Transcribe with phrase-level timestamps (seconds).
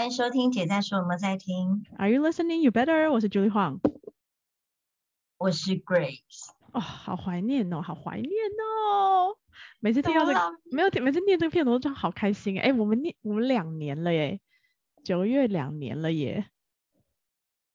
[0.00, 2.62] 欢迎收听姐在说，我们在听？Are you listening?
[2.62, 3.12] You better.
[3.12, 3.80] 我是 Julie Huang。
[5.36, 6.48] 我是 Grace。
[6.72, 9.36] 哦，好怀念哦，好怀念哦！
[9.78, 10.40] 每次听到这个
[10.72, 12.72] 没有每次念这个片头都好开心哎！
[12.72, 14.40] 我们念我们两年了耶，
[15.04, 16.46] 九月两年了耶。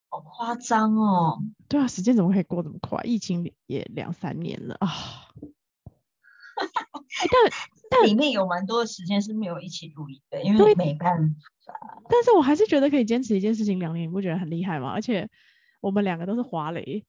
[0.10, 1.44] 好夸张哦！
[1.70, 3.04] 对啊，时间怎么可以过这么快？
[3.04, 4.90] 疫情也两三年了啊！
[6.58, 7.52] 哎但
[8.02, 11.36] 但里面有蛮多的时间是没有一起录音的，因对为没办
[11.66, 12.02] 法。
[12.10, 14.90] 但是我还是觉得可以坚持一件事情两年，你不觉得很厉害吗？
[14.90, 15.30] 而且
[15.82, 17.06] 我们两个都是华雷，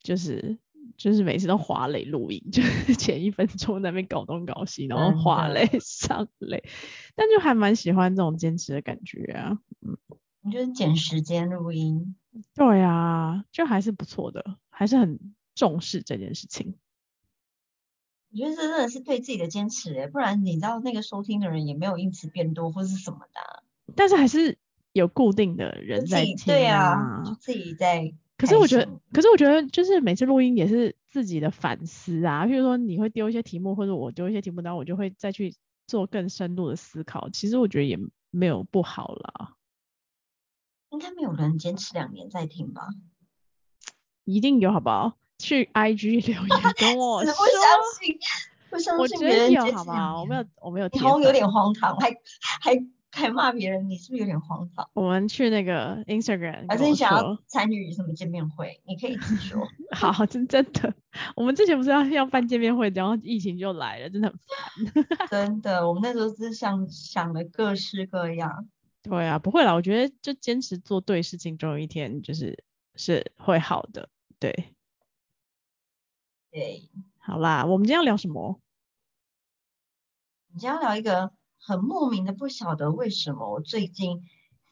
[0.00, 0.58] 就是
[0.96, 6.62] 就是每次都华雷录音，就是前一分钟在那边搞东搞西，然后华磊 上雷，
[7.14, 9.58] 但就还蛮喜欢这种坚持的感觉啊。
[9.80, 9.96] 嗯
[10.42, 12.14] 你就是捡时间录音，
[12.54, 15.18] 对啊，就还是不错的，还是很
[15.56, 16.76] 重视这件事情。
[18.36, 23.62] 我觉得这真的是对自己的坚持诶，不然你知道那个收听的人也没有因此变多或是什么的啊、
[23.94, 24.58] 但是还是
[24.92, 35.54] 有固定的就人在听对啊，就自己在可是我觉得，可是我觉得就是每次录音也是自己的反思啊，譬如说你会丢一些题目，或者我丢一些题目，然后我就会再去
[35.86, 37.30] 做更深入的思考。
[37.30, 37.98] 其实我觉得也
[38.30, 39.56] 没有不好啦，
[40.90, 42.82] 应该没有人坚持两年再听吧？
[44.24, 45.16] 一定有好不好？
[45.38, 47.68] 去 IG 留言跟我死说，不相
[48.00, 48.18] 信，
[48.70, 50.20] 不相我信觉得有别人坚好不好？
[50.20, 52.10] 我没有我没有你好像有点荒唐，还
[52.60, 54.88] 还还骂别人，你是不是有点荒唐？
[54.94, 58.80] 我们去那个 Instagram 还是你想要，参与什么见面会？
[58.84, 59.66] 你可以直说。
[59.92, 60.94] 好，真真的，
[61.34, 64.38] 我们之前不是要要办见面会，然后疫情就来了，真的很
[65.04, 65.28] 烦。
[65.30, 68.68] 真 的，我们那时候是想想的各式各样。
[69.02, 72.64] 对啊，不会啦，我觉得就坚持做对事情，总有一天就是
[72.96, 74.08] 是会好的。
[74.40, 74.74] 对，
[76.56, 76.88] 对，
[77.18, 78.58] 好啦，我们今天要聊什么？
[80.48, 84.22] 你今天要聊一个很莫名的，不晓得为什么我最近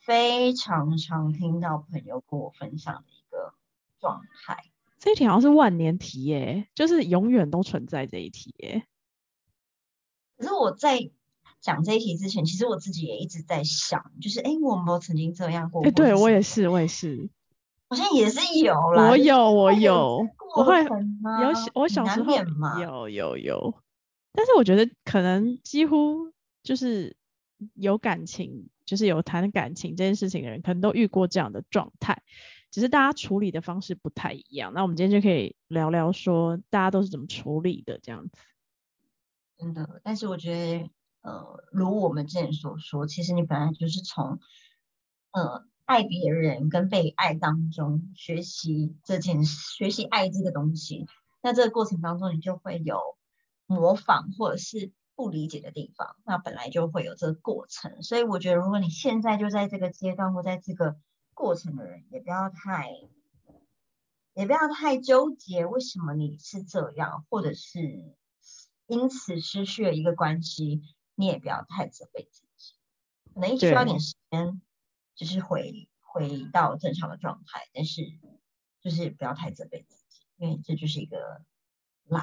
[0.00, 3.53] 非常常听到朋友跟我分享的一个
[4.00, 4.64] 状态。
[4.98, 8.87] 这一题好像是万年题耶，就是永远都存在这一题耶。
[10.38, 11.10] 可是我在
[11.60, 15.84] 讲这一题之前，其实我自己也一直在想，就是哎，诶我有没有曾经这样过？
[15.84, 17.28] 哎，对我也是，我也是，
[17.88, 19.10] 好像也是有啦。
[19.10, 22.34] 我有，我有，我会有小，我小时候
[22.80, 23.74] 有有有，
[24.32, 27.16] 但是我觉得可能几乎就是
[27.74, 32.22] 有感情，就是有谈感情这件事情的人，可能都遇过这样的状态，
[32.70, 34.72] 只是大家处理的方式不太一样。
[34.74, 38.38] 那我们今天就可以聊聊说，大家都是怎么处理的这样子。
[39.56, 40.90] 真的，但是我觉得，
[41.22, 44.40] 呃，如我们之前所说，其实你本来就是从，
[45.30, 51.06] 呃，爱别人跟被爱当中学习这件事，学习爱这个东西。
[51.42, 53.00] 那这个过程当中，你就会有
[53.66, 58.02] 模仿或者是不理解的地方，那本来就会有这个过程。
[58.02, 60.96] 所以我觉得，如果你现在就在这个阶段或在这个
[61.34, 62.90] 过程的人，也不要太，
[64.34, 68.14] 也不要太纠结为什么你是这样，或者是。
[68.86, 70.82] 因此失去了一个关系，
[71.14, 72.74] 你也不要太责备自己，
[73.32, 74.60] 可能需要点时间，
[75.14, 78.02] 就是回回到正常的状态，但是
[78.80, 81.44] 就是不要太责备自己，因为这就是一个。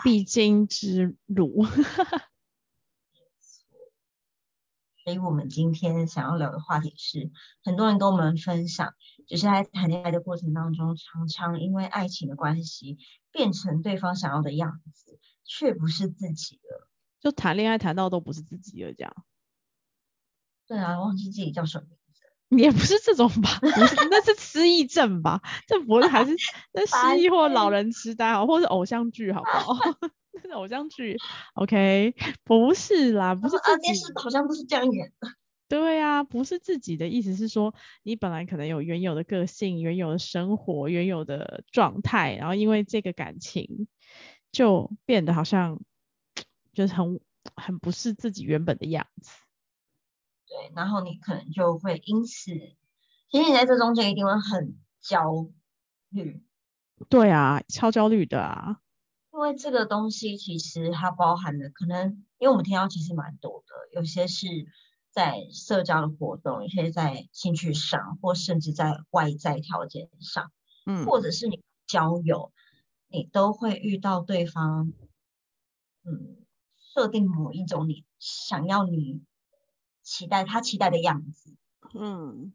[0.03, 1.65] 必经之路。
[5.03, 7.31] 所以我们今天想要聊的话题是，
[7.63, 8.93] 很多人跟我们分享，
[9.25, 12.99] 就是在谈恋爱的过程当中，常常因为爱情的关系，
[13.31, 16.87] 变成对方想要的样子，却不是自己了。
[17.19, 19.25] 就谈恋爱谈到都不是自己了，这样。
[20.67, 21.87] 对啊，忘记自己叫什么。
[22.57, 25.41] 也不是这种吧，不是，那是失忆症吧？
[25.67, 26.35] 这不是还是
[26.73, 29.73] 那失忆或欸老人痴呆好，或是偶像剧好不好？
[30.33, 31.17] 那是偶像剧
[31.55, 32.13] ，OK，
[32.43, 35.27] 不是啦，不是啊，自己电视，好像不是这样演的。
[35.67, 37.73] 对啊，不是自己的意思是说，
[38.03, 43.87] 你本来可能有原有的个性、原有的生活、原有的状态，然后因为这个感情，
[44.51, 45.79] 就变得好像
[46.73, 47.19] 就是很
[47.55, 49.31] 很不是自己原本的样子。
[50.51, 52.51] 对，然后你可能就会因此，
[53.29, 55.49] 其实你在这中间一定会很焦
[56.09, 56.43] 虑，
[57.07, 58.81] 对啊，超焦虑的啊。
[59.31, 64.45] 因为这个东西其实它包含的可能，因为我们听到其实蛮多的，有些是
[65.09, 70.51] 在社交的活动，有些在兴趣上，或甚至在外在条件上，
[70.85, 72.51] 嗯，或者是你交友，
[73.07, 74.91] 你都会遇到对方，
[76.03, 76.45] 嗯，
[76.93, 79.21] 设定某一种你想要你
[80.11, 81.55] 期待他期待的样子。
[81.93, 82.51] 嗯，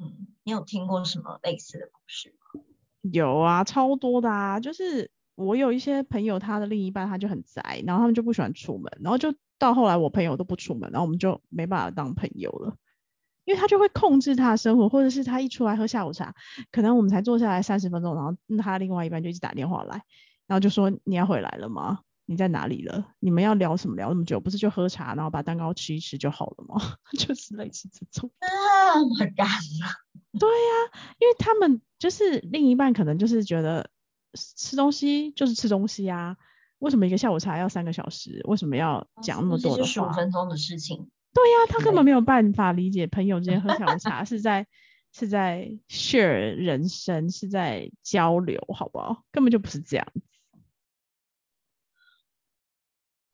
[0.00, 2.60] 嗯，你有听过什么类似的故事吗？
[3.02, 12.76] 有啊，超多的啊，就是我有一些朋友，他的另一半他就很宅，然后他们就不喜欢出门，然后就到后来我朋友都不出门，然后我们就没办法当朋友了。
[13.44, 16.34] 因为他就会控制他的生活，或者是他一出来喝下午茶，
[16.72, 20.02] 可能我们才坐下来三十分钟，然后他另外一半就一直打电话来，
[20.48, 22.00] 然后就说你要回来了吗？
[22.32, 23.06] 你在哪里了？
[23.20, 24.40] 你们要聊什么聊那么久？
[24.40, 26.96] 不是就喝茶，然后把蛋糕吃一吃就好了吗？
[27.18, 28.30] 就是类似这种。
[28.40, 29.46] 那么干
[30.38, 33.90] 对呀、因为他们就是另一半可能就是觉得
[34.34, 36.36] 吃东西就是吃东西啊，
[36.78, 38.40] 为什么一个下午茶要三个小时？
[38.48, 40.10] 为什么要讲那么多的十五？
[40.12, 41.10] 分钟的事情。
[41.34, 44.66] 对呀、他根本没有办法理解朋友之间喝下午茶 是在
[45.12, 49.24] 是在 share 人生，是在交流，好不好？
[49.30, 50.06] 根本就不是这样。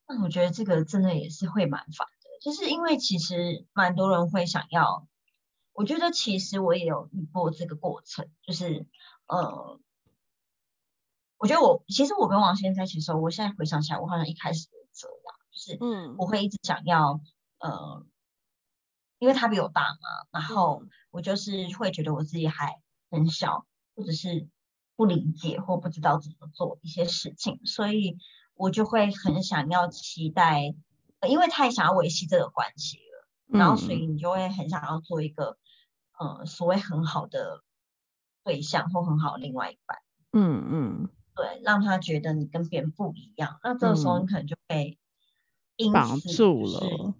[0.08, 5.06] 那我觉得这个真的也是会蛮烦的，就是因为其实蛮多人会想要，
[5.74, 8.86] 我觉得其实我也有遇过这个过程，就是
[9.26, 9.78] 呃，
[11.36, 16.16] 我觉得我其实我跟王先生在一起的时候，我现在回想起来，我好像一开始也这样，就是嗯。
[16.16, 17.20] 我会一直想要
[17.58, 18.06] 呃，
[19.18, 22.80] 因为他比我大嘛，然后我就是会觉得我自己还
[23.10, 24.48] 很小，或者是
[24.96, 28.16] 不理解或不知道怎么做一些事情，所以
[28.58, 30.74] 我就会很想要期待，
[31.20, 35.56] 呃因为太想要维系这个关系了，然后所以嗯你就会很想要做一个
[36.18, 37.62] 呃所谓很好的
[38.44, 39.98] 对象或很好的另外一半。
[40.32, 44.98] 嗯嗯，对，让他觉得你跟别人不一样，那这个时候嗯你可能就被
[45.76, 47.14] 因绑此住就是了。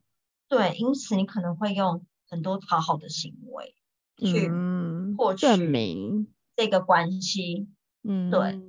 [0.49, 3.75] 对，因此你可能会用很多讨好的行为
[4.17, 6.29] 去嗯，获证取明。
[6.57, 7.69] 这个关系。
[8.03, 8.61] 嗯，对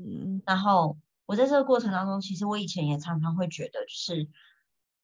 [0.46, 0.98] 然后
[1.30, 4.28] 我在这个过程当中，其实我以前也常常会觉得，就是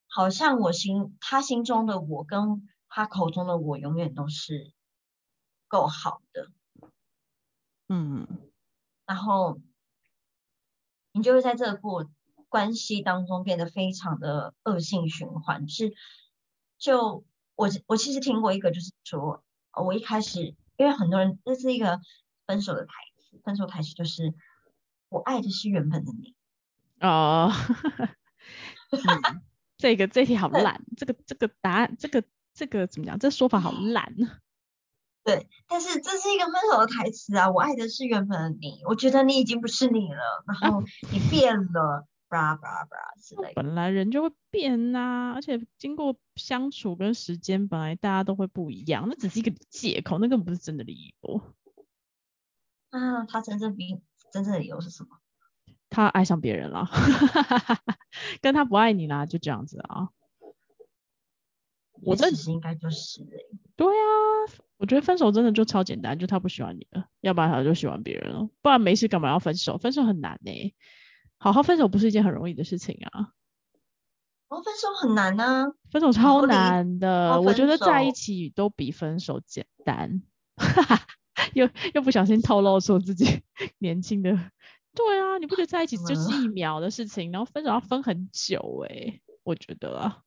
[0.08, 4.72] 好像我心他心中的我跟他口中的我永远都是
[5.68, 6.50] 够好的，
[7.88, 8.26] 嗯
[9.06, 9.60] 然后
[11.12, 12.10] 你就会在这个过
[12.48, 15.68] 关系当中变得非常的恶性循环。
[15.68, 15.94] 是，
[16.76, 17.24] 就
[17.54, 22.00] 我我其实听过一个，就是说，呃我一开始因为很多人这是一个
[22.48, 24.34] 分手的台词，分手台词就是
[25.08, 26.34] 我爱的是原本的你。
[27.00, 27.52] 哦，
[28.90, 29.42] 嗯，
[29.78, 32.24] 这个这题好烂，这个这个答案，这个
[32.54, 33.18] 这个怎么讲？
[33.18, 34.14] 这说法好烂。
[35.24, 37.50] 对，但是这是一个分手的台词啊！
[37.50, 40.80] 我爱的是原本的你，我觉得你已经不是你了，然后
[41.12, 43.54] 你变了，巴拉巴拉巴拉之类的。
[43.60, 51.42] 本来人就会变呐、而且经过相处跟时间，本来大家都会不一样，那只是一个借口，那根本不是真的理由。
[52.90, 54.00] 啊，他真正比
[54.36, 55.16] 真正的理由是什么？
[55.88, 56.86] 他爱上别人了，
[58.42, 60.10] 跟他不爱你啦，就这样子啊。
[62.02, 63.28] 我也真其实应该就是欸
[63.76, 69.78] 对啊，我觉得分手真的就超简单，就他不喜欢你了，要不然他就喜欢别人了，不然没事干嘛要分手？
[69.78, 70.74] 分手很难呢、
[71.38, 73.32] 好好分手不是一件很容易的事情啊，
[74.48, 80.20] 哦分手很难啊，分手超难的，我觉得在一起都比分手简单，
[81.56, 83.24] 又又不小心透露出自己
[83.78, 84.30] 年轻的，
[84.94, 90.22] 对啊，你不觉得在一起就是一秒的事情，然后分手要分很久诶、我觉得啊，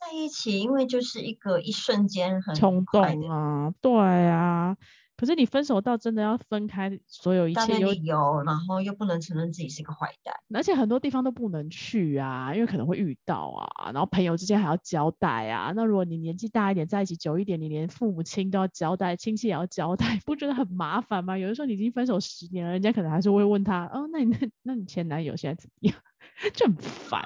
[0.00, 4.78] 在一起，因为就是一个一瞬间很冲动啊，对啊，
[5.16, 10.34] 可是你分手到真的要分开，所有一切又理由，然后又不能承认自己是个坏蛋。
[10.54, 15.72] 而且很多地方都不能去啊，因为可能会遇到啊，然后朋友之间还要交代啊。
[15.74, 21.38] 那如果你年纪大一点，在一起久一点，你连父母亲都要交代，亲戚也要交代，不觉得很麻烦吗？
[21.38, 25.96] 有的时候你已经分手十年了，人家可能还是会问他，哦，那你那那你前男友现在怎么样？
[26.54, 27.22] 就很烦。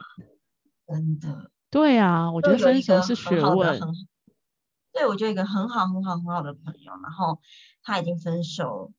[0.87, 3.81] 真的，对啊，我觉得分手是学问。
[3.81, 3.89] 很，
[4.93, 7.41] 对我就有一个很好很好很好的朋友，然后
[7.83, 8.93] 他已经分手，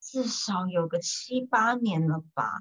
[0.00, 2.60] 至少有个七八年了吧，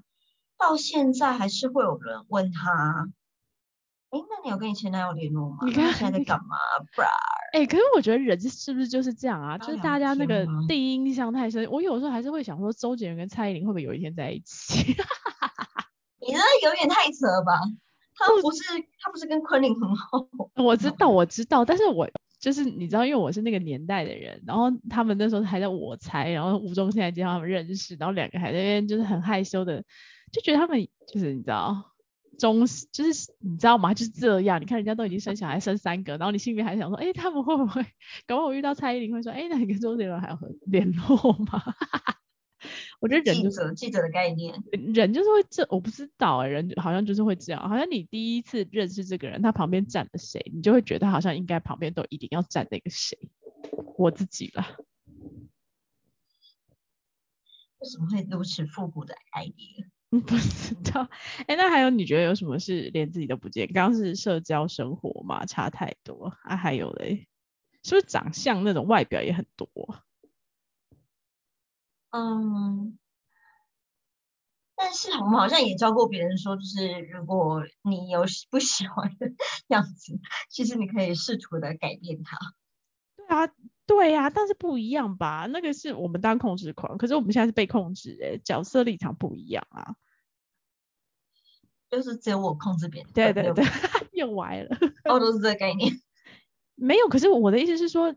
[0.57, 3.07] 到现在还是会有人问他，
[4.11, 5.57] 哎，那你有跟你前男友联络吗？
[5.63, 6.55] 你那他看现在在干嘛
[6.95, 7.07] ？bra，
[7.53, 9.57] 哎、 可是我觉得人是不是就是这样啊？
[9.57, 11.69] 就是大家那个第一印象太深。
[11.71, 14.95] 我有时候还是会想说，周杰伦跟蔡依林会不会有一天在一起？
[16.21, 17.59] 你这有点太扯了吧？
[18.17, 18.63] 他不是
[18.99, 20.27] 他不是跟昆凌很好？
[20.63, 29.83] 我知道，我知道，但是我就是你知道，因为我是那个年代的人，然后他们那时候还在我猜，然后吴宗宪还介绍他们认识，然后两个还在那边就是很害羞的，
[30.31, 31.91] 就觉得他们就是你知道。
[32.37, 33.93] 中就是你知道吗？
[33.93, 34.59] 就是这样。
[34.59, 37.81] 你看人家都已经生小孩生三个，然后你心里面还想说，哎、他们会不会？
[38.27, 41.63] 搞不好我遇到蔡依林会说，哎、那你跟周杰伦还有联络吗？
[42.99, 44.53] 我觉得人就是者记者的概念，
[44.93, 53.17] 人就是会这，我不知道哎、人好像就是会这样，好像你第一次认识这个人，他旁边站了谁，你就会觉得好像应该旁边都一定要站那个谁。
[53.97, 54.75] 我自己啦，
[57.79, 59.87] 为什么会如此复古的 idea？
[60.11, 61.09] 嗯， 不知道。
[61.47, 63.67] 哎，那还有你觉得有什么是连自己都不见？
[63.73, 66.33] 刚刚是社交生活嘛，差太多。
[66.43, 67.27] 啊，还有嘞，
[67.83, 69.67] 是不是长相那种外表也很多？
[72.15, 72.97] 嗯，
[74.73, 79.33] 但是我们好像也教过别人说，就是如果你有不喜欢的
[79.67, 80.17] 样子，
[80.49, 82.37] 其实你可以试图的改变它。
[83.17, 83.51] 对啊，
[83.85, 85.45] 对呀，但是不一样吧？
[85.51, 89.95] 那个是我们当控制狂，可是我们现在是被控制，哎，角色立场不一样啊。
[91.91, 93.11] 就是只有我控制别人。
[93.11, 93.65] 对对对，
[94.13, 94.77] 又歪了。
[95.03, 95.91] 哦，都是这个概念。
[96.75, 98.15] 没有，可是我的意思是说，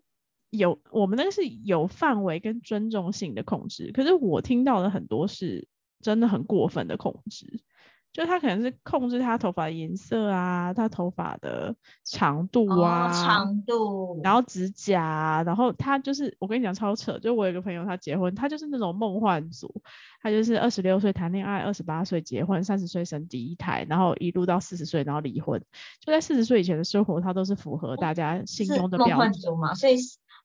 [0.51, 5.69] 有我们那个是有范围跟尊重性的控制，可是我听到的很多是
[6.01, 7.63] 真的很过分的控制。
[8.11, 19.83] 就他可能是控制他头发的颜色啊，他头发的长度啊，长度，然后指甲，然后他就是我跟你讲超扯，就我有个朋友他结婚，他就是那种梦幻族，
[20.23, 25.63] 他就是二十六岁谈恋爱，二十八岁结婚，三十岁生第一胎，然后一路到四十岁然后离婚，
[26.01, 29.59] 就在四十岁以前的生活他都是符合大家心中的标准。
[29.59, 29.97] 嘛，所以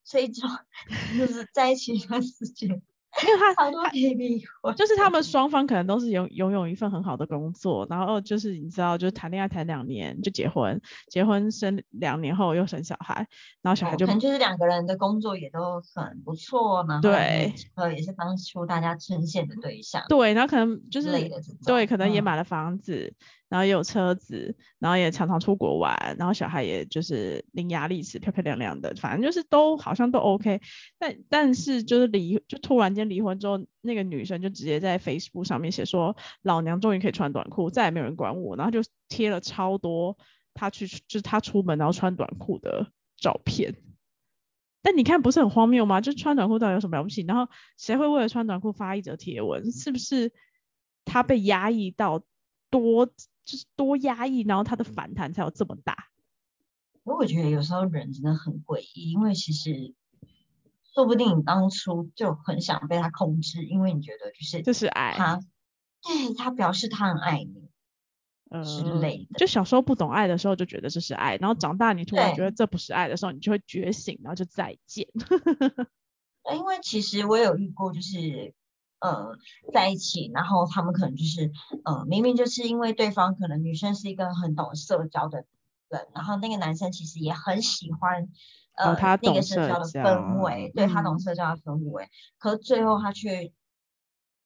[0.04, 0.48] 所以就
[1.18, 2.82] 就是在一起一段时间。
[3.22, 4.44] 因为他 好多 baby，
[4.76, 10.82] 就是他们双方可能都是拥拥有一份很好的工作，然后就是你知道，就是谈恋爱谈两年就结婚，
[11.12, 13.28] 结婚生两年后又生小孩，
[13.62, 21.12] 然后小孩就可能就是两个人的工作也都很不错嘛，对，呃也是当初大家称羡的对象，对，然后可能就是
[21.68, 23.14] 对，可能也买了房子。
[23.54, 30.60] 然后也有车子，然后也常常出国玩，然后小孩也就是伶牙俐齿、漂漂亮亮的，反正就是都好像都 OK。
[30.98, 40.18] 但但是就是离就突然间离婚之后，那个女生就直接在 Facebook 上面写说：“老娘终于可以穿短裤，再也没有人管我。”然后就贴了超多
[40.56, 43.76] 她去就是她出门然后穿短裤的照片。
[44.82, 46.02] 但你看不是很荒谬吗？
[46.02, 47.22] 就穿短裤到底有什么了不起？
[47.28, 49.72] 然后谁会为了穿短裤发一则贴文？
[49.72, 50.32] 是不是
[51.06, 52.24] 她被压抑到
[52.72, 53.08] 多？
[53.46, 56.10] 就是多压抑，然后他的反弹才有这么大。
[57.04, 59.94] 可我觉得有时候人真的很诡异，因为其实
[60.94, 65.42] 说不定你当初就很想被他控制，因为你觉得就是就是爱他，
[66.02, 67.70] 对他表示他很爱你，
[68.64, 69.38] 之类的。
[69.38, 75.08] 就小时候不懂爱的时候就觉得这是爱，然后长大你突然觉得这不是爱的时候，你就会觉醒，然后就再见。
[76.56, 78.54] 因为其实我有遇过，就是。
[79.04, 79.38] 呃，
[79.74, 81.52] 在一起，然后他们可能就是，
[81.84, 85.44] 呃，明明就是因为对方可能女生是一个很懂社交的
[85.90, 88.30] 人，然后那个男生其实也很喜欢，
[88.76, 92.08] 呃，那个社交的氛围，对他懂社交的氛围，
[92.38, 93.52] 可最后他却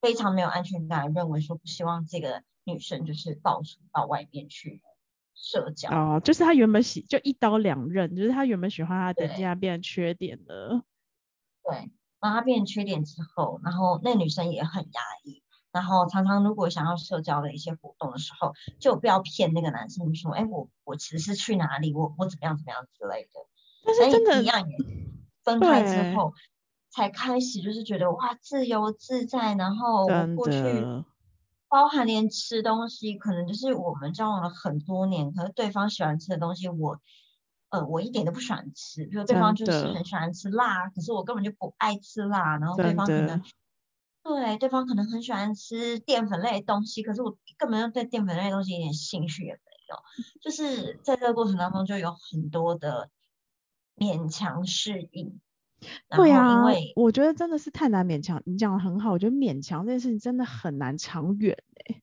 [0.02, 4.82] 非常没有安全感，认为说不希望这个女生就是到处到外面去
[5.36, 5.92] 社交。
[5.92, 10.82] 哦，就是他原本喜就一刀两刃，就是他原本喜欢他的点，现在变成缺点了。
[11.64, 11.92] 对。
[12.20, 23.30] 当他变成缺点之后，然后那女生也很压抑，然后常常如果想要社交的一些活动的时候，就不要骗那个男生说，哎，我我其实是去哪里，我我怎么样怎么样之类的。
[23.86, 24.78] 但是真的，一样也
[25.44, 26.34] 分开之后，
[26.90, 30.60] 才开始就是觉得哇自由自在，然后我过去，
[31.70, 37.00] 包含连吃东西，可能就是我们交往了很多年，可是对方喜欢吃的东西我。
[37.70, 43.44] 呃，我一点都不喜欢吃，比如对方就是很喜欢吃辣，可是我根本就不爱吃辣，然后对方可能，
[44.24, 49.60] 对，对方可能很喜欢吃淀粉类的东西，可是我根本就对淀粉类的东西一点兴趣也没
[49.90, 49.98] 有，
[50.42, 53.10] 就是在这个过程当中就有很多的
[53.96, 55.40] 勉强适应。
[56.10, 61.56] 对啊，因为我觉得真的是太难勉强，你讲的很好，我觉得勉强这件事情真的很难长远
[61.86, 62.02] 哎。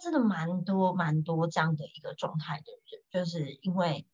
[0.00, 4.06] 真的蛮多蛮多这样的一个状态的人，就是因为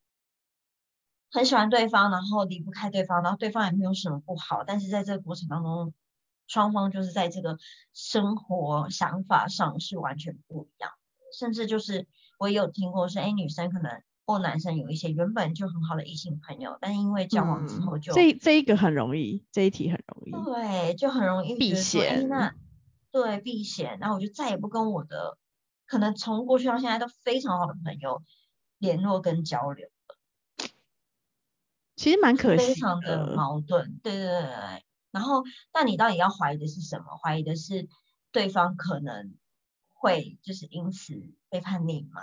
[1.31, 5.95] 很喜欢对方，然后离不开对方，然后对方也没有什么不好，但是在这个过程当中，
[6.47, 7.59] 双方就是在这个
[7.95, 10.91] 生活想法上是完全不一样，
[11.39, 12.07] 甚至就是
[12.39, 22.55] 我也有听过是，哎，女生可能或男生有一些原本就很好的异性朋友，但因为交往之后就这这一个很容易，这一题很容易，对，就很容易避嫌，那
[23.11, 25.39] 对避嫌，然后我就再也不跟我的。
[25.93, 28.23] 可能从过去到现在都非常好的朋友
[28.79, 29.91] 联络跟交流
[31.97, 34.85] 其实蛮可惜，非常的矛盾，对对对对。
[35.11, 35.45] 然后，
[35.75, 37.19] 那你到底要怀疑的是什么？
[37.19, 37.91] 怀疑的是
[38.31, 39.35] 对方可能
[39.93, 41.13] 会就是因此
[41.51, 42.23] 背叛你吗？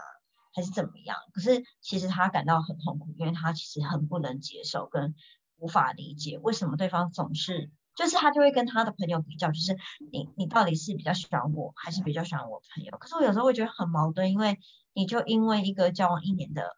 [0.52, 1.16] 还是怎么样？
[1.32, 5.14] 可是其实他感到很痛苦，因为他其实很不能接受跟
[5.58, 7.70] 无法理解为什么对方总是。
[8.00, 9.78] 就是他就会跟他的朋友比较，就是
[10.10, 12.98] 你你到底是比较喜欢我，还是比较喜欢我朋友？
[12.98, 14.58] 可是我有时候会觉得很矛盾，因为
[14.94, 16.78] 你就因为一个交往一年的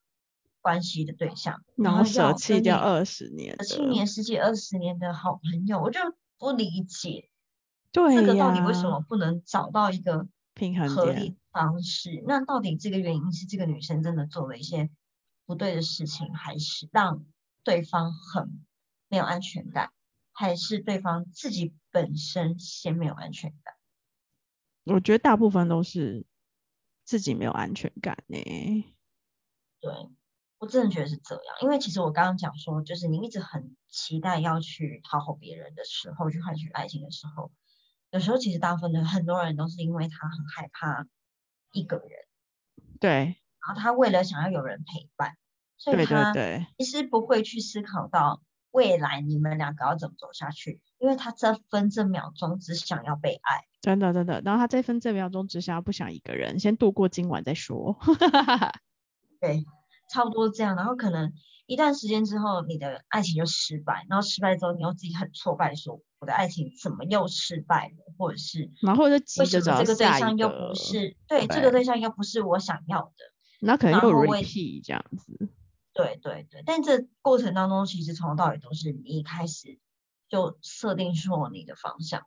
[0.61, 5.99] 关系的对象，然后舍弃掉二十年、七年、十几、二十年的好朋友，我就
[6.39, 7.29] 不理解。
[7.91, 12.23] 对这个到底为什么不能找到一个平衡合理方式？
[12.25, 14.89] 那到底这个原因是这个女生真的做了一些
[15.45, 17.23] 不对的事情，还是让
[17.63, 18.65] 对方很
[19.07, 19.91] 没有安全感，
[20.41, 23.75] 还是对方自己本身先没有安全感？
[24.85, 26.25] 我觉得大部分都是
[27.05, 28.39] 自己没有安全感呢、
[29.79, 29.93] 对，
[30.57, 37.51] 我真的觉得是这样，因为其实我刚刚讲说，就是你一直很期待要去讨好别人的时候，去换取爱情的时候，
[38.09, 41.07] 有时候其实大部分的很多人都是因为他很害怕
[41.71, 42.25] 一个人，
[42.99, 43.37] 对。
[43.63, 45.37] 然后他为了想要有人陪伴，
[45.77, 53.65] 所以他对，其实不会去思考到未来你们两个要怎么走下去，因为他这分这秒钟只想要被爱。
[53.81, 54.41] 真的真的。
[54.45, 57.97] 然后他这分这秒钟只想要不想一个人，先度过今晚再说。
[59.39, 59.65] 对，
[60.09, 60.75] 差不多这样。
[60.75, 61.33] 然后可能
[61.65, 73.13] 一段时间之后，你的爱情就失败，然后失败之后，你又自己很挫败，说我的爱情怎么又失败了，或者是然后就急着找这个对象又不是对这对个对象又不是我想要的。
[73.59, 75.49] 然后可能又 repeat 这样子。
[75.93, 79.79] 对对对，但这过程当中，其实从头到尾都是你一开始
[80.29, 82.25] 就设定错你的方向。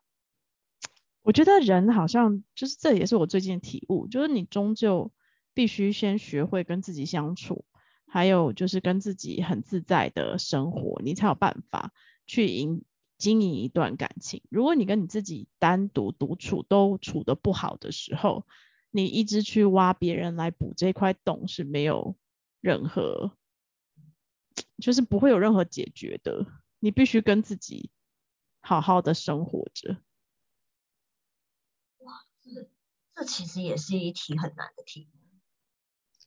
[1.22, 5.10] 我觉得人好像就是这也是我最近的体悟，就是你终究
[5.54, 7.64] 必须先学会跟自己相处，
[8.06, 11.92] 还有就是跟自己很自在的生活，你才有办法
[12.26, 12.84] 去营
[13.16, 14.42] 经营一段感情。
[14.50, 18.44] 如果你跟你自己单独独处都处得不好的时候，
[18.90, 22.14] 你一直去挖别人来补这块洞是没有
[22.60, 23.32] 任何，
[24.78, 26.46] 就是不会有任何解决的。
[26.80, 27.90] 你必须跟自己
[28.60, 29.96] 好好的生活着。
[32.42, 32.68] 这
[33.14, 35.20] 这其实也是一题很难的题目。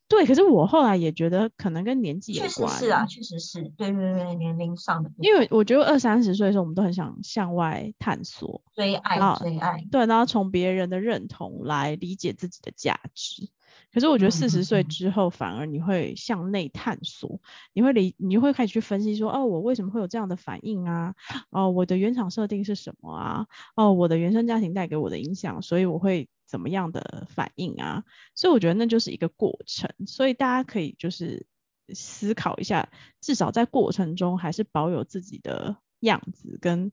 [0.10, 13.50] 对，可是我后来也觉得可能跟年纪有确实关，是啊，确实是，对对对，年龄上的因为我觉得二三十岁的时候，我们都很想向外探索，追爱啊追爱，对，然后从别人的认同来理解自己的价值。
[13.98, 17.42] 可是我觉得嗯四十岁之后，反而你会向内探索，
[17.74, 21.16] 你会理，你会开始去分析说，哦，我为什么会有这样的反应啊？
[21.50, 23.48] 哦，我的原厂设定是什么啊？
[23.76, 28.04] 哦，我的原生家庭带给我的影响，所以我会怎么样的反应啊？
[28.36, 31.48] 所以我觉得那就是一个过程，所以大家可以就是
[31.96, 36.92] 思考一下，至少在过程中还是保有自己的样子，跟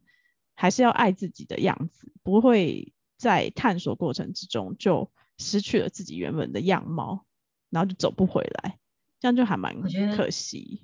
[0.55, 7.27] 还是要爱自己的样子，不会在探索过程之中就失去了自己原本的样貌，
[7.71, 8.79] 然后就走不回来，
[9.21, 9.81] 这样就还蛮
[10.17, 10.83] 可惜。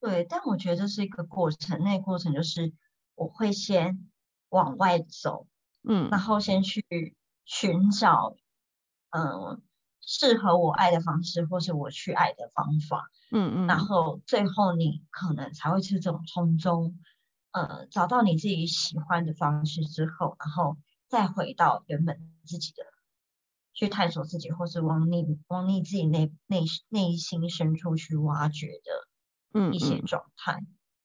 [0.00, 2.72] 对，但我觉得这是一个过程，那个过程就是
[3.14, 4.10] 我会先
[4.48, 5.46] 往外走，
[5.84, 8.36] 嗯然后先去寻找，
[9.10, 9.62] 嗯，
[10.00, 16.98] 适合我爱的方式，或是我去爱的方法，嗯嗯，然后最后你可能才会是这种从中，
[17.52, 20.76] 呃，找到你自己喜欢的方式之后，然后
[21.08, 22.82] 再回到原本自己的，
[23.74, 30.64] 去探索自己，或是往你往你自己内内内心深处去挖掘的嗯一些嗯状态。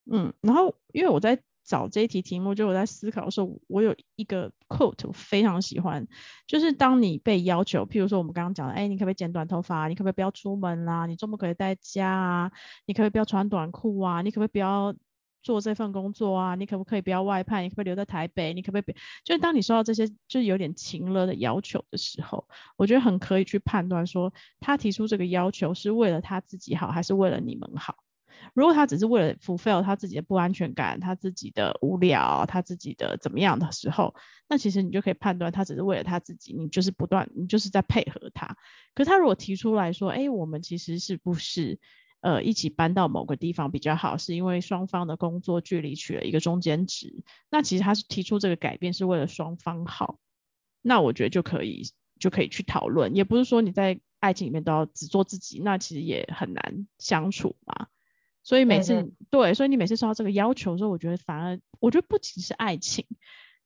[0.09, 6.07] 嗯，然后因为我在找这一题题目，就我在思考的时候，我有一个 quote 我非常喜欢，
[6.47, 9.87] 就是当你被要求，譬如说我们刚刚讲的，哎，你可不可以剪短头发啊？
[9.89, 11.05] 你可不可以不要出门啦？
[11.05, 12.51] 你周末可以在家啊？
[12.85, 14.21] 你可不可以不要穿短裤啊？
[14.21, 14.95] 你可不可以不要
[15.43, 16.55] 做这份工作啊？
[16.55, 17.61] 你可不可以不要外派？
[17.61, 18.53] 你可不可以留在台北？
[18.53, 18.91] 你可不可以不？
[19.23, 27.95] 就是当你收到这些就是有点情了的要求的时候，我觉得很可以去判断说，他提出这个要求是为了他自己好，还是为了你们好。
[28.53, 34.13] 如果他只是为了 fulfill 他自己的不安全感，他自己的无聊，他自己的怎么样的时候，
[34.47, 38.55] 那其实你就可以判断他只是为了他自己，你就是不断，你就是在配合他。
[38.93, 41.79] 可是他如果提出来说，哎，我们其实是不是
[42.21, 50.19] 呃一起搬到某个地方比较好，是因为双方的工作距离取了一个中间值，那其实他是提出这个改变是为了双方好，
[50.81, 51.83] 那我觉得就可以
[52.19, 57.87] 就可以去讨论，也不是说你在爱情里面都要只做自己，那其实也很难相处嘛。
[58.43, 59.53] 所以每次对。
[59.53, 63.05] 所以你每次收到这个要求的时候，我觉得反而我觉得不仅是爱情，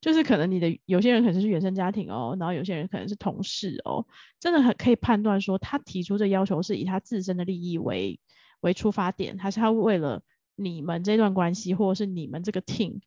[0.00, 4.06] 就是可能你的有些人可能是原生家庭哦，然后有些人可能是同事哦，
[4.40, 8.18] 真的很可以判断说他提出这要求是以他自身的利益为
[8.62, 10.24] 为出发点，还是他为了
[10.56, 13.02] 你们这段关系，或者是你们这个 team，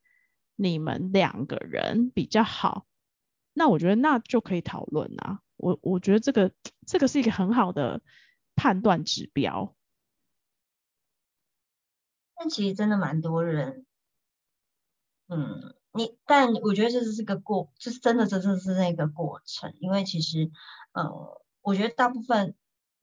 [0.56, 2.86] 你们两个人比较好，
[3.54, 5.42] 那我觉得那就可以讨论啊。
[5.58, 6.52] 我我觉得这个
[6.86, 8.02] 这个是一个很好的
[8.56, 9.76] 判断指标。
[12.36, 13.86] 但其实真的蛮多人，
[15.28, 20.52] 嗯，你但我觉得这是个过，就是真的真的是那个过程，因为其实，
[20.92, 22.54] 呃，我觉得大部分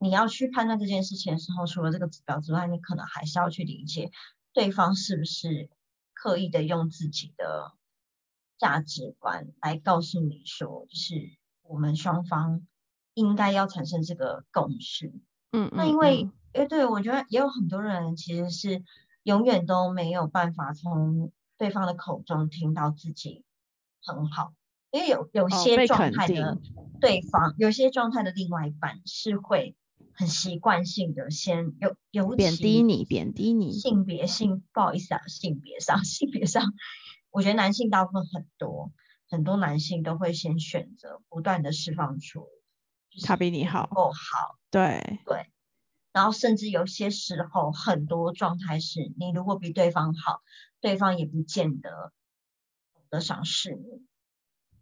[0.03, 4.11] 你要去判断这件事情的时候，除了这个指标之外，你可能还是要去理解
[4.51, 5.69] 对方是不是
[6.13, 7.71] 刻意的用自己的
[8.59, 11.15] 价值观来告诉你说，就是
[11.61, 12.67] 我们双方
[13.13, 15.13] 应该要产生这个共识。
[15.53, 18.83] 嗯那因为嗯，诶，对我觉得也有很多人其实是
[19.23, 23.45] 永远都没有办法从对方的口中听到自己
[24.03, 24.53] 很好，
[24.91, 26.57] 因为有有哦些状态的
[26.99, 29.75] 对方，有些状态的另外一半是会
[30.15, 36.73] 很习惯性的先有尤贬低你，贬低你，性别性不好意思啊，性别上性别上，
[37.31, 38.91] 我觉得男性大部分很多
[39.27, 42.47] 很多男性都会先选择不断的释放出，
[43.09, 44.57] 就是他比你好不够好。
[44.69, 45.47] 对，对，
[46.11, 50.41] 然后甚至有些时候，很多状态是你如果比对方好，
[50.79, 52.11] 对方也不见得
[52.93, 54.05] 懂得赏识你，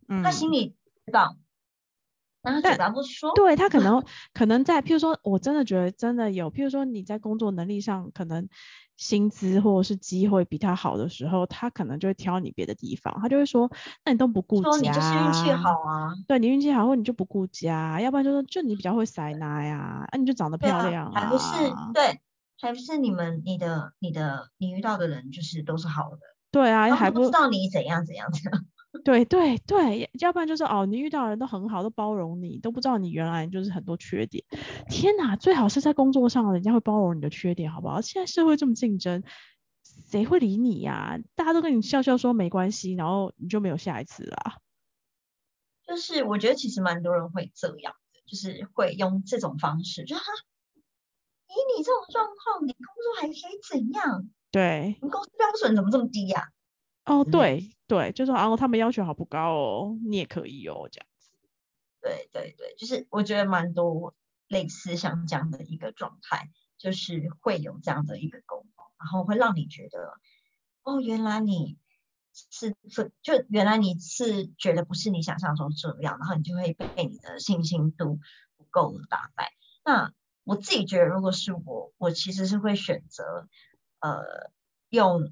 [0.08, 0.24] 嗯。
[0.24, 1.38] 他，心里知道，
[2.42, 3.34] 但他嘴巴不说。
[3.36, 8.48] 对他可能可能在，譬如说，我真的觉得真的有，譬如说你在工作能力上可能
[8.98, 13.72] 薪资或者是机会比他好的时候，他可能就会挑你别的地方，他就会说，
[14.06, 22.20] 那你都不顾说你就是运气好啊，对你运气好，或你就不顾家，要不然就说就你比较会塞奶呀，啊你就长得漂亮还不是啊，对，
[22.60, 26.20] 还不是你们你的你的你遇到的人就是都是好的，
[26.52, 28.66] 对啊，还不知道你怎样怎样怎样。
[29.04, 34.44] 对对对，要不然就是哦，你遇到的人都很好，都包容你，都不知道你原来就是很多缺点。
[34.90, 38.02] 天哪，最好是在工作上人家会包容你的缺点，好不好？
[38.02, 39.24] 现在社会这么竞争，
[40.12, 44.58] 谁会理你呀、大家都跟你笑笑说没关系，然后你就没有下一次啦。
[45.88, 50.24] 就是我觉得其实蛮多人会这样的，就是会用这种方式，就哈，
[51.48, 54.30] 以你这种状况，你工作还可以怎样？
[54.52, 56.50] 对，你公司标准怎么这么低呀、
[57.06, 61.32] 哦，对对，就说啊，他们要求好不高哦，你也可以哦，这样子。
[62.02, 64.16] 对对对，就是我觉得蛮多
[64.48, 70.14] 类似像这样的一个状态，就是会有这样的一个沟通，然后会让你觉得，
[70.84, 71.78] 哦，原来你
[72.34, 78.20] 是这，就原来你是觉得不是你想象中这样，然后你就会被你的信心度
[78.58, 79.54] 不够的打败。
[79.84, 83.48] 那我自己觉得，如果是我，我其实是会选择，
[84.00, 84.52] 呃，
[84.90, 85.32] 用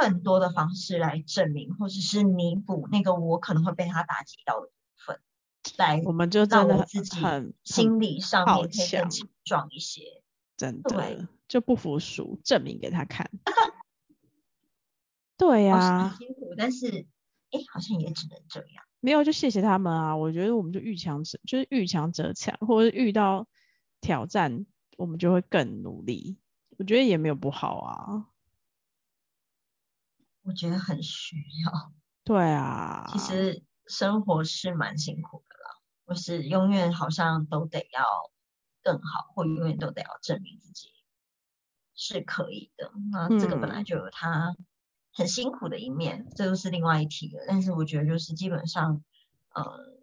[0.00, 5.20] 更多的方式来证明，或者是弥补那个我可能会被他打击到的部分，
[5.76, 10.02] 来我们就让真的很我自己很很心理上面可以更强强壮一些。
[10.56, 13.30] 真对的就不服输，证明给他看。
[15.36, 17.06] 对好呀、像很辛苦，但是
[17.50, 18.84] 哎，好像也只能这样。
[19.00, 20.16] 没有就谢谢他们啊。
[20.16, 23.46] 我觉得我们就遇强者，就是遇强则强，或者遇到
[24.00, 24.66] 挑战，
[24.98, 26.38] 我们就会更努力。
[26.76, 28.29] 我觉得也没有不好啊。
[30.42, 31.92] 我觉得很需要。
[32.24, 35.70] 对啊，其实生活是蛮辛苦的啦，
[36.04, 38.04] 我是永远好像都得要
[38.82, 40.90] 更好，或永远都得要证明自己
[41.94, 42.92] 是可以的。
[43.10, 44.54] 那这个本来嗯就有它
[45.12, 47.44] 很辛苦的一面，这又是另外一题了。
[47.48, 49.02] 但是我觉得就是基本上，
[49.54, 49.98] 呃，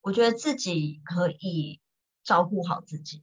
[0.00, 1.80] 我觉得自己可以
[2.24, 3.22] 照顾好自己，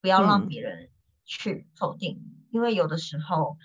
[0.00, 0.90] 不要让嗯别人
[1.26, 3.58] 去否定你，因为有的时候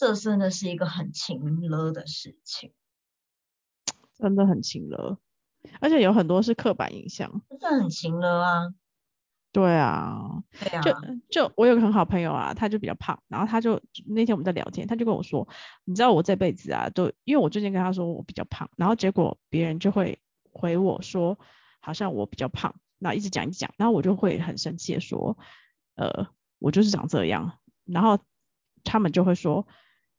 [0.00, 2.72] 这真的是一个很情了的事情。
[4.18, 5.18] 真的很勤了，
[5.78, 7.42] 而且有很多是刻板印象。
[7.50, 8.74] 真的很情了啊，
[9.52, 10.94] 对啊，对啊，就
[11.30, 15.46] 就我有个很好朋友啊，他就比较胖，然后他就那天我们在聊天，他就跟我说，
[15.84, 20.18] 你知道我这辈子啊，都因为我最近跟他说我比较胖，然后结果别人就会
[20.50, 21.38] 回我说，
[21.80, 25.36] 好像我比较胖，然后一直讲一直讲，然后我就会很生气的说，
[25.96, 26.26] 呃，
[26.58, 28.18] 我就是长这样，然后
[28.82, 29.66] 他们就会说，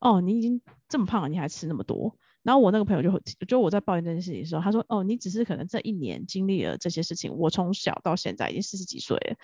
[0.02, 2.18] 哦，你已经这么胖了，你还吃那么多。
[2.44, 9.36] 然后我那个朋友就会，就我在抱怨这件事情的时候，他说：“哦，你只是可能这一年经历了这些事情，我从小到现在已经四十几岁了，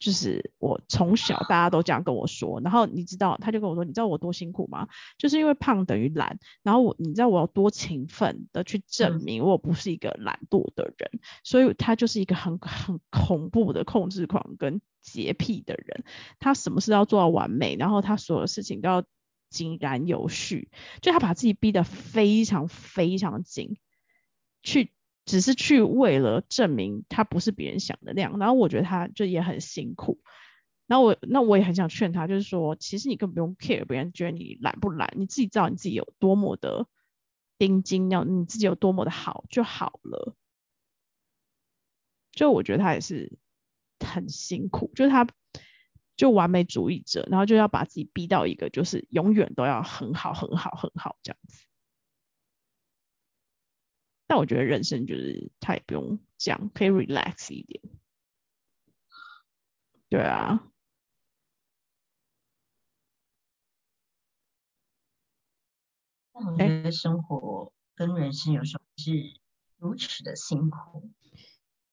[0.00, 4.88] 就是我从小大家都这样跟我说，然后你知道，他就跟我说，你知道我多辛苦吗？
[5.16, 16.02] 就是因为胖等于懒，然后我你知道我有多勤奋的去证嗯明我不是一个懒惰的人，所以他就是一个很很恐怖的控制狂跟洁癖的人，
[16.40, 19.04] 他什么事都要做到完美，然后他所有事情都要
[19.50, 20.70] 井然有序，
[21.02, 23.76] 就他把自己逼得非常非常紧，
[24.62, 24.92] 去
[25.26, 30.20] 只是去为了证明他不是别人想的那样，然后我觉得他就也很辛苦。
[30.86, 36.88] 然后我那我也很想劝他，就是说，其实你根本不用 care 别人觉得你懒不懒，你自己知道你自己有多么的
[37.58, 40.34] 钉钉，要你自己有多么的好就好了。
[42.32, 43.38] 就我觉得他也是
[44.04, 45.28] 很辛苦，就是他
[46.20, 51.64] 就完美主义者，然后就要把自己逼到一个就是永远都要很好很好很好这样子。
[54.26, 57.82] 但我觉得人生就是他也不用这样，可以 relax 一点。
[60.10, 60.70] 对啊，
[66.34, 69.40] 但我哎觉得生活跟人生有时候是
[69.78, 71.10] 如此的辛苦。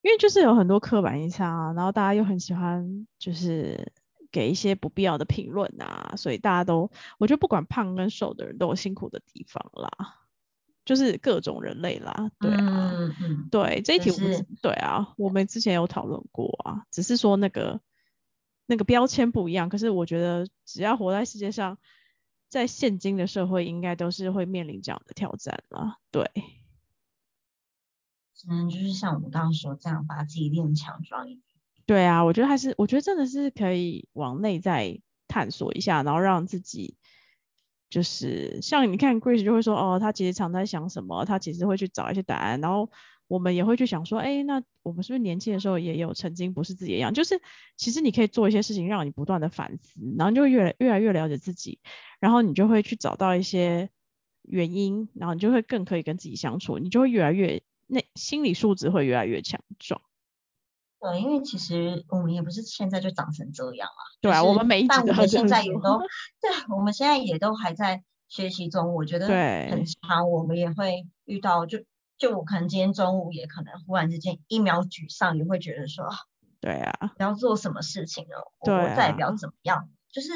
[0.02, 3.94] 因为就是有很多刻板印象啊，然后大家又很喜欢就是
[4.32, 10.20] 给一些不必要的评论啊，所以大家都我觉得不管胖跟瘦的人都有辛苦的地方啦，
[10.86, 17.82] 就是各种人类啦，对啊，嗯嗯，对这一题我们就是对啊，我们之前有讨论过啊，只是说那个
[18.66, 21.78] 那个标签不一样，可是我觉得只要活在世界上，
[22.50, 26.32] 在现今的社会应该都是会面临这样的挑战啦，对。
[28.34, 31.47] 只能就是像我们刚刚说这样，把自己练强壮一点。
[31.88, 36.97] 对啊，我觉得还是，我觉得真的是可以往内在探索一下，然后让自己
[37.89, 42.91] 就是像你看 Grace 就会说，哦，他其实常在想什么，他其实会去找一些答案，然后
[43.30, 47.13] 我们也会去想说，哎，那我们是不是年轻的时候也有曾经不是自己一样？
[47.13, 47.41] 就是
[47.78, 51.80] 其实你可以做一些事情，让你不断的反思，然后就越来越来越了解自己，
[52.19, 53.89] 然后你就会去找到一些
[54.41, 60.02] 原因，然后你就会更可以跟自己相处，你就会越来越那心理素质会越来越强壮。
[61.08, 64.02] 对，因为其实我们也不是现在就长成这样啊。
[64.20, 66.00] 对啊，就是我们每一我们现在也都，
[66.41, 68.93] 对，我们现在也都还在学习中。
[68.93, 71.80] 我觉得对很长，我们也会遇到，就
[72.17, 76.15] 就我可能今天中午也可能忽然之间一秒沮丧，也会觉得说啊
[76.60, 79.89] 对啊，不要做什么事情了，我不要啊怎么样。
[80.12, 80.30] 就是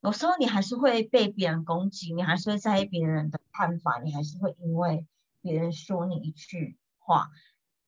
[0.00, 5.06] 有时候你还是会被别人攻击，你还是会在意别人的看法，你还是会因为
[5.42, 7.28] 别人说你一句话，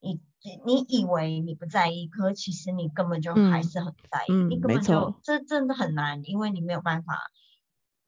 [0.00, 0.20] 你
[0.64, 7.30] 你以为你不在意，可其实你根本就还嗯是很在意，你根本就错这真的很难，因为你没有办法。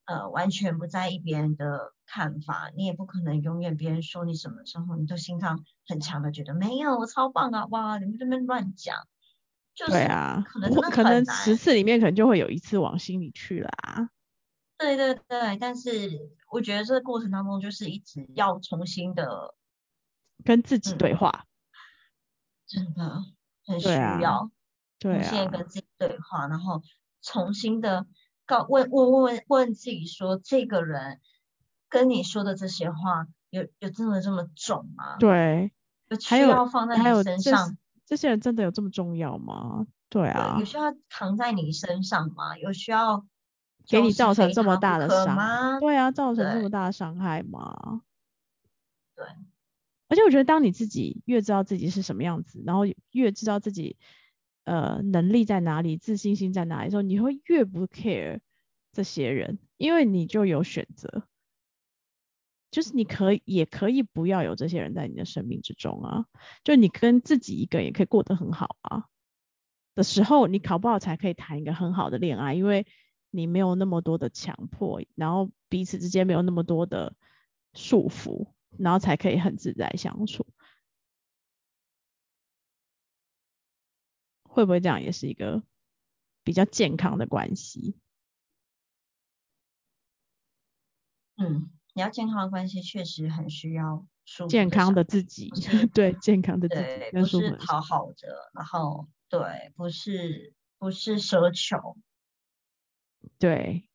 [0.07, 8.95] 呃，完全不在意别人的看法，你也不可能永远别人说你什么时候，你都心脏很强的觉得没有，我超棒啊，哇，你们这边乱讲，
[9.75, 11.25] 就是对啊，可能可能。
[11.25, 14.11] 十次里面可能就会有一次往心里去啦。
[14.77, 16.11] 对对对，但是
[16.51, 19.55] 我觉得这个过程当中，就是一直要重新的，
[20.45, 21.47] 跟自己嗯对话。
[22.67, 23.25] 真的
[23.67, 24.51] 很需要
[24.99, 26.83] 对重新地啊，跟自己对话，然后
[27.23, 28.07] 重新的
[28.47, 31.21] 告问问问问问自己说，这个人
[31.89, 35.17] 跟你说的这些话，有有真的这么重吗？
[35.19, 35.73] 对，
[36.09, 39.87] 有需还有要放在你还有这身上，这些人真的有这么重要吗？
[40.09, 42.57] 对有啊有，需要扛在你身上吗？
[42.59, 43.27] 有需要
[43.87, 45.81] 给你造成这么大的伤，吗？
[45.81, 48.03] 对啊，造成这么大的伤害吗？
[49.17, 49.27] 对，
[50.15, 53.97] 而且我觉得，当你自己越知道自己是什么样子，然后越知道自己
[54.63, 58.39] 呃能力在哪里、自信心在哪里的时候，你会越不 care
[58.93, 61.27] 这些人，因为你就有选择，
[62.71, 66.27] 就是你可以也可以不要有这些人在你的生命之中啊，
[66.63, 69.07] 就你跟自己一个也可以过得很好啊
[69.97, 72.87] 的时候，你考不好才可以谈一个很好的恋爱，因为
[73.31, 77.17] 你没有那么多的强迫，然后彼此之间没有那么多的
[77.73, 80.47] 束缚，然后才可以很自在相处。
[84.45, 85.63] 会不会这样也是一个
[86.45, 87.97] 比较健康的关系？
[91.37, 95.51] 嗯，你要健康的关系确实很需要舒服健康的自己
[95.93, 101.97] 对健康的自己，跟不是讨好着，然后对，不是不是奢求，
[103.41, 103.89] 对，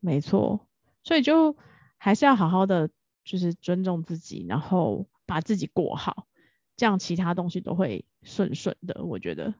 [0.00, 0.66] 没错，
[1.04, 1.54] 所以就
[1.98, 2.88] 还是要好好的，
[3.30, 6.26] 就是尊重自己，然后把自己过好，
[6.76, 9.04] 这样其他东西都会顺顺的。
[9.04, 9.54] 我觉得，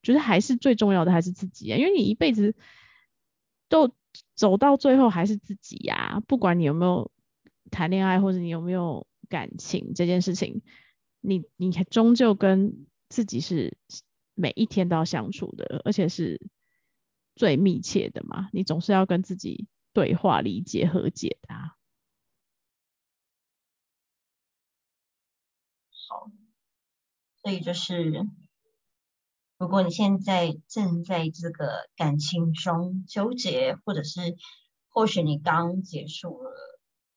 [0.00, 2.56] 就是还是最重要的还是自己啊，因为你一辈子
[3.68, 3.92] 都
[4.34, 7.10] 走到最后还是自己呀、不管你有没有
[7.70, 10.62] 谈恋爱或者你有没有感情这件事情，
[11.20, 13.76] 你你终究跟自己是
[14.34, 16.40] 每一天都要相处的，而且是
[17.36, 21.54] 最密切的嘛，你总是要跟自己对话、理解、和解的。
[27.42, 28.26] 所以就是，
[29.56, 34.36] 如果你现在正在这个感情中纠结，或者是
[34.88, 36.50] 或许你刚结束了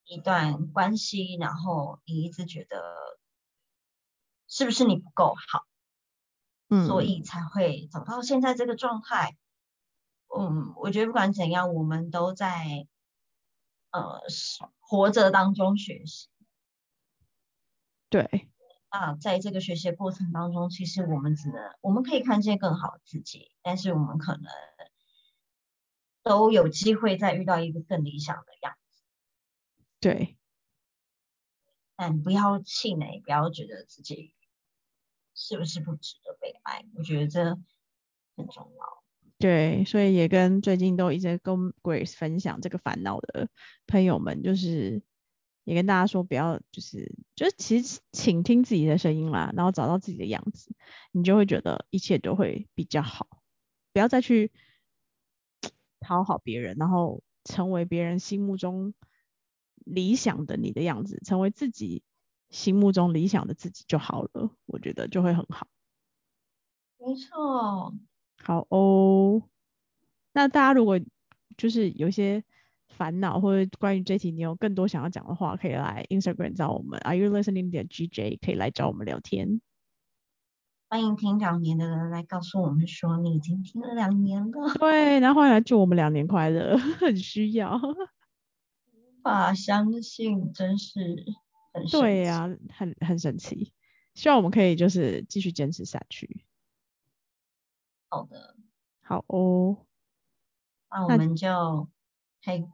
[0.05, 2.81] 一段关系，然后你一直觉得
[4.47, 5.65] 是不是你不够好，
[6.87, 9.37] 所嗯，以才会走到现在这个状态。
[10.35, 12.87] 嗯，我觉得不管怎样，我们都在
[13.91, 14.21] 呃
[14.79, 16.27] 活着当中学习。
[18.09, 18.49] 对，
[18.93, 24.45] 啊，在这个学习的过程当中，其实我们只能我们可以看见更好的自己，但是我们可能
[26.21, 29.01] 都有机会再遇到一个更理想的样子。
[29.99, 30.37] 对，
[31.95, 34.35] 但不要气馁，不要觉得自己
[35.33, 37.43] 是不是不值得被爱，我觉得这
[38.37, 39.03] 很重要。
[39.39, 43.49] 对，所以也跟最近都一直跟 Grace 分享这个烦恼的
[43.87, 45.01] 朋友们，就是
[45.63, 50.75] 也跟大家说不要就是就是其实请听自己的声音啦，然后找到自己的样子，
[51.11, 53.27] 你就会觉得一切都会比较好，
[53.93, 54.51] 不要再去
[55.99, 58.93] 讨好别人，然后成为别人心目中
[59.75, 62.03] 理想的你的样子，成为自己
[62.49, 65.67] 心目中理想的自己就好了，我觉得就会很好。
[66.97, 67.93] 没错，
[68.41, 69.43] 好哦。
[70.33, 70.99] 那大家如果
[71.57, 72.43] 就是有一些
[72.97, 79.61] 烦恼或者关于这题你有更多想要讲的话，可以来 Instagram 找我们，Are you listening 点 GJ 可以来找我们聊天。
[80.89, 84.73] 欢迎听两年的人来告诉我们说你已经听了两年了。
[84.75, 87.75] 对，然后欢迎来祝我们两年快乐， 很需要。
[87.77, 91.25] 无法相信，真是
[91.73, 93.73] 很对呀、很很神奇。
[94.13, 96.45] 希望我们可以就是继续坚持下去。
[98.09, 98.55] 好的，
[99.01, 99.77] 好哦，
[100.91, 101.89] 那我们就
[102.43, 102.69] 嘿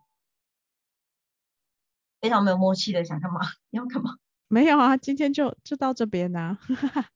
[2.21, 3.39] 非常没有默契的想干嘛？
[3.71, 4.17] 你要干嘛？
[4.47, 6.57] 没有啊，今天就就到这边呐、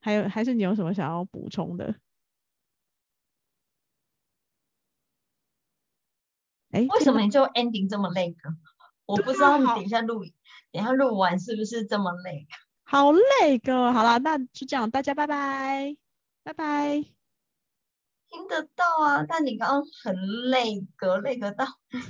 [0.00, 1.94] 还有还是你有什么想要补充的？
[6.70, 8.50] 哎，为什么你就 ending 这么累个？
[9.06, 10.24] 我不知道你等一下录，
[10.72, 12.46] 等一下录完是不是这么累？
[12.84, 13.92] 好累个？
[13.92, 15.96] 好啦，那就这样，大家拜拜，
[16.42, 17.15] 拜拜。
[18.36, 20.14] 听得到啊，但你刚刚很
[20.50, 21.64] 累隔，累个到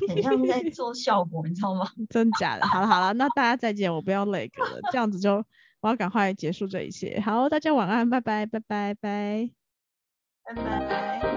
[0.08, 1.86] 很像在做效果，你知道吗？
[2.10, 2.66] 真假的？
[2.68, 5.36] 好了好了，那大家再见，我不要累个了， 这样子就
[5.80, 7.20] 我要赶快结束这一切。
[7.20, 9.50] 好，大家晚安，拜拜拜拜拜。
[10.44, 11.36] 拜拜。